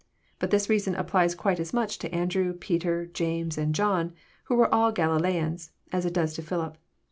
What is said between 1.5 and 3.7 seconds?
as much to Andrew, Peter, James,,